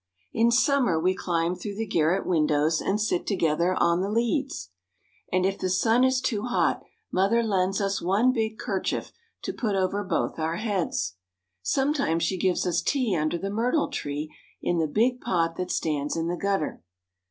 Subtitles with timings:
[0.33, 4.71] In summer we climb through the garret windows and sit together on the leads,
[5.31, 6.81] And if the sun is too hot
[7.11, 9.11] Mother lends us one big kerchief
[9.43, 11.17] to put over both our heads.
[11.61, 16.17] Sometimes she gives us tea under the myrtle tree in the big pot that stands
[16.17, 16.81] in the gutter.